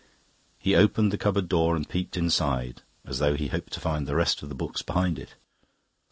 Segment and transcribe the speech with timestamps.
[0.57, 4.15] He opened the cupboard door and peeped inside, as though he hoped to find the
[4.15, 5.35] rest of the books behind it.